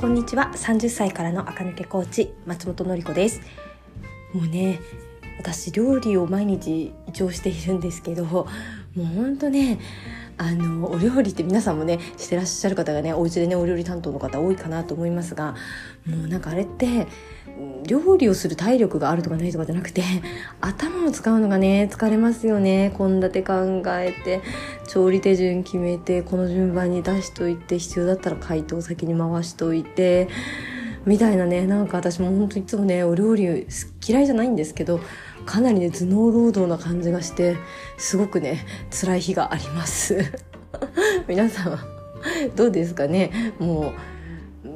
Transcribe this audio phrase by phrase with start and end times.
[0.00, 0.50] こんにちは。
[0.54, 3.42] 30歳からの赤抜けコーチ松本の子です。
[4.32, 4.80] もうね
[5.38, 8.46] 私料理を毎日一応しているんですけども
[8.96, 9.78] うほんとね
[10.40, 15.54] あのお料理って皆さんもねしてらっしゃる方がねお家でねお料理担当の方多いかなと思いますが
[16.06, 17.06] もうなんかあれって
[17.86, 20.02] 料理をする体力があるとかないとかじゃなくて
[20.62, 22.90] 頭を使うのがね疲れますよね。
[22.96, 24.40] 献立考えて
[24.88, 30.28] 調理手順決めてこの順番に出しといて必要だったら解凍先に回しといて
[31.04, 33.66] みたいなねなんか私も本当いつもねお料理
[34.06, 35.00] 嫌いじゃないんですけど
[35.50, 37.56] かなりね頭脳労働な感じがして
[37.98, 40.16] すごくね辛い日があります。
[41.26, 41.78] 皆さんは
[42.54, 43.32] どうですかね？
[43.58, 43.92] も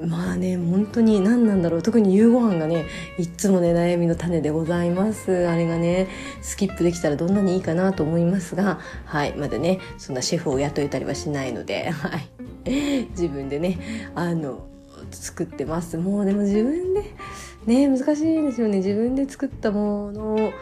[0.03, 1.83] うまあね本当に何なんだろう？
[1.83, 2.87] 特に夕ご飯がね
[3.19, 5.47] いっつもね悩みの種でございます。
[5.47, 6.09] あれがね
[6.43, 12.29] スキップできたらどんなにいいかなと思いますがはいまだねそんなシェフを雇えたりはしないのではい。
[13.11, 13.79] 自分でね
[14.17, 14.67] あの
[15.17, 15.97] 作ってます。
[15.97, 17.15] もうでも自分で
[17.67, 18.79] ね難しいですよね。
[18.79, 20.53] 自分で作ったもの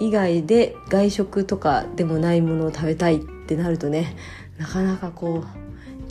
[0.00, 4.16] 以外で外食とかでもないものを食べたいってなるとね
[4.58, 5.62] なかなかこう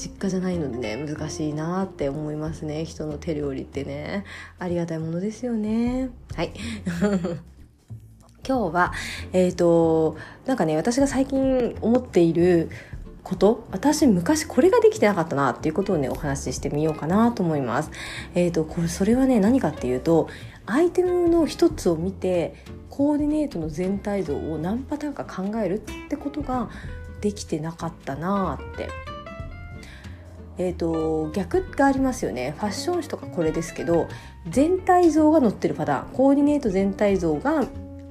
[0.02, 2.86] 実家じゃないのでね難しいなって思いますね。
[2.86, 4.24] 人の手料理ってね。
[4.58, 6.10] ありがたいものですよね。
[6.36, 6.52] はい。
[8.48, 8.94] 今日は
[9.34, 12.70] えっ、ー、となんかね私が最近思っている
[13.32, 17.90] こと私昔これができてなかったなっていうことをねお話ししてみようかなと思います。
[18.36, 20.28] えーと、これそれはね何かっていうと
[20.66, 22.56] アイテムの一つを見て
[22.90, 26.70] コーディネートの全体像を何パターンか考えるってことが
[27.22, 28.90] できてなかったなって。
[30.58, 34.10] えーと逆がありますよねファッション誌とかこれですけど
[34.50, 37.66] 全体像が載ってるパターンコーディネート全体像が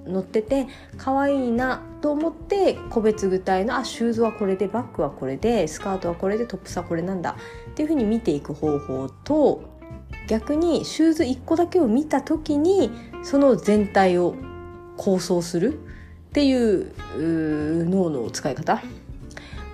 [0.07, 7.37] 載ってて可愛いなと思って個別具体のあシューズはこれでバッグはこれでスカートはこれでトップスはこれなんだ
[7.71, 9.63] っていうふうに見ていく方法と
[10.27, 12.91] 逆にシューズ1個だけを見た時に
[13.23, 14.35] その全体を
[14.97, 18.83] 構想するっていう脳の使い方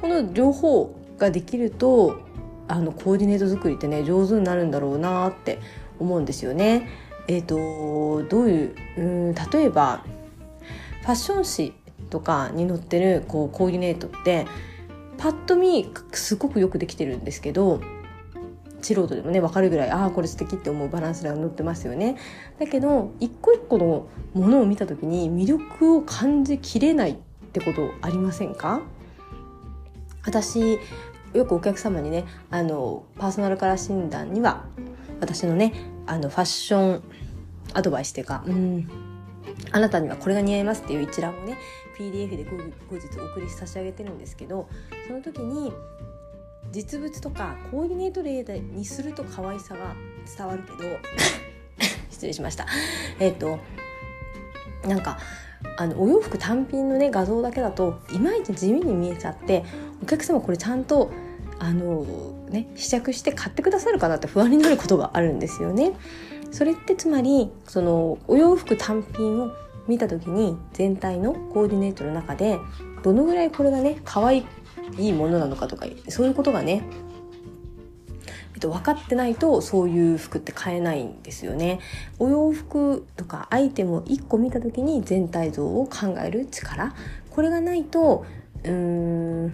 [0.00, 2.20] この両方ができると
[2.68, 5.60] あのコーディネート作りってね上手になるんだろうなって
[5.98, 6.88] 思うんですよね。
[7.28, 10.04] えーと、どういううん例えば
[11.06, 11.72] ファッション誌
[12.10, 14.44] とかに載ってるこうコーディネートって
[15.18, 17.80] パッと見すごくよくできてるんですけど
[18.82, 22.16] 素人でもね分かるぐらいああこれ素敵って思うバランスが載ってますよね。
[22.58, 27.16] だけど一個一個のものを見た時に魅力を感じきれないっ
[27.52, 28.82] てことありませんか？
[30.24, 30.80] 私
[31.34, 34.64] よくお客様にねあのパーソナルカラー診断には
[35.20, 35.72] 私のね
[36.06, 37.02] あのファッション
[37.74, 38.88] アドバイスというかうん
[39.72, 41.58] あなたにはこれが似合いますっていう一覧をね
[41.98, 42.56] PDF で後
[42.96, 44.68] 日お送り差し上げてるんですけど
[45.06, 45.72] その時に
[46.72, 49.94] 実物とかコーディネート例にすると可愛さが
[50.36, 50.98] 伝わるけど
[52.10, 52.66] 失礼しました
[53.18, 53.58] えっ、ー、と
[54.86, 55.18] なんか
[55.76, 59.64] あのお洋服単品のね画像だけだといまいち地味に見えちゃって
[60.02, 61.10] お客様これちゃんと
[61.58, 62.04] あの
[62.50, 65.92] ね試着して買ってくださるかなって不安になることがあるんですよね。
[66.56, 69.52] それってつまりそのお洋服単品を
[69.86, 72.58] 見た時に全体のコーディネートの中で
[73.02, 74.46] どのぐらいこれがね可愛
[74.96, 76.82] いものなのかとかそういうことがね
[78.54, 81.78] えっと、分かってないとそういう服って買えないんですよね。
[82.18, 86.94] お洋服とかアイテムを1個見た時に全体像を考える力
[87.28, 88.24] これがないと
[88.64, 89.52] うーん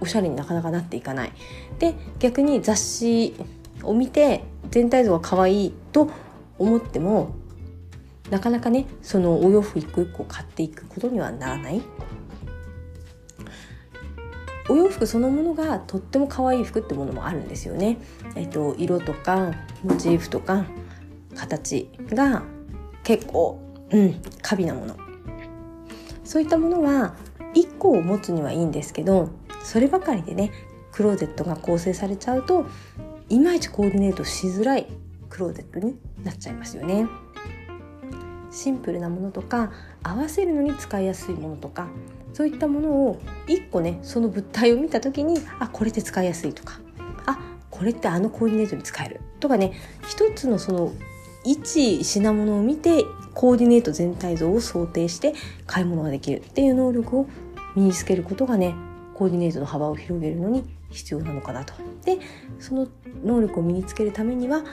[0.00, 1.32] おしゃれになかなかなっていかない。
[1.78, 3.34] で逆に雑誌
[3.82, 6.10] を見て全体像が可愛いと
[6.62, 7.34] 思っても
[8.30, 11.82] なかなかねそのお洋服一個一個買っていくことにはならない
[14.68, 17.98] お洋服そのものがとっても可愛い服ってものもあるんですよね。
[18.36, 19.52] えっと、色とか
[19.82, 20.64] モチーフとか
[21.34, 22.44] 形が
[23.02, 24.96] 結構、うん、過敏なもの。
[26.24, 27.16] そういったものは
[27.54, 29.30] 1個を持つにはいいんですけど
[29.62, 30.52] そればかりでね
[30.92, 32.64] クローゼットが構成されちゃうと
[33.28, 34.86] いまいちコーディネートしづらい
[35.28, 37.06] クローゼットになっちゃいますよね。
[38.50, 39.72] シンプルなものとか
[40.02, 41.88] 合わせるのに使いやすいものとか
[42.34, 46.78] そういったものを1個ねその物体を見た時にあこれって使いやすいとか
[47.26, 47.38] あ
[47.70, 49.72] これってあのコーディネートに使えるとかね
[50.06, 50.92] 一つのその
[51.44, 53.04] 一品物を見て
[53.34, 55.34] コーディネート全体像を想定して
[55.66, 57.26] 買い物ができるっていう能力を
[57.74, 58.74] 身につけることがね
[59.14, 61.74] コーディネートの幅を広げるのに必要なのかなと。
[62.04, 62.18] で
[62.58, 62.88] その
[63.24, 64.64] 能力を身につけるためには、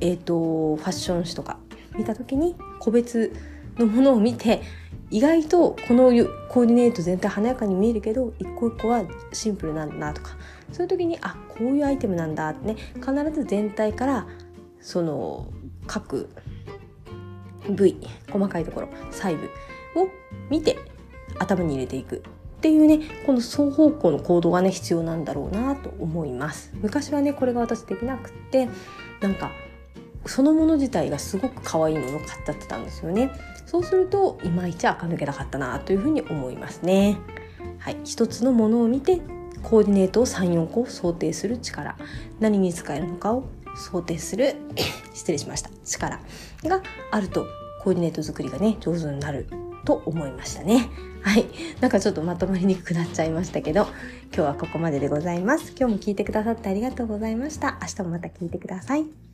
[0.00, 1.58] えーと、ファッション誌とか
[1.96, 3.32] 見た時に個別
[3.78, 4.62] のものを見て
[5.10, 6.10] 意外とこの
[6.48, 10.36] コーディネート全体華やかに見えるけど一個一個はシンプルなんだなとか
[10.72, 14.26] そういう時にあこういうアイテムなんだってね必ず全体から
[14.80, 15.46] その
[15.86, 16.28] 各
[17.70, 17.96] 部位
[18.30, 19.44] 細かいところ細部
[19.94, 20.08] を
[20.50, 20.76] 見て
[21.38, 22.22] 頭に入れていく。
[22.56, 26.72] っていうねこの双方向の行動がね必要なんだろうなと思います。
[26.80, 28.68] 昔はねこれが私できなくって
[29.20, 29.52] なんか
[30.26, 33.30] そのもの自体がすごく可愛いものを買っちゃってたんですよね。
[33.66, 37.18] そうするといまいち垢抜けなかったなというふうに思いますね。
[37.78, 37.96] はい。
[38.04, 39.20] 一つのものを見て
[39.62, 41.96] コーディネートを34個想定する力。
[42.40, 43.44] 何に使えるのかを
[43.76, 44.56] 想定する
[45.12, 45.70] 失礼しました。
[45.84, 46.20] 力
[46.64, 47.46] があると
[47.82, 49.46] コーディネート作りがね上手になる
[49.84, 50.88] と思いましたね。
[51.22, 51.46] はい。
[51.80, 53.88] なんかちょっとまとまりにくくなっちゃいましたけど
[54.32, 55.72] 今日はここまででございます。
[55.78, 57.78] 今日も聞いてくださってありがとうございました。
[57.82, 59.25] 明日もまた聞いてください。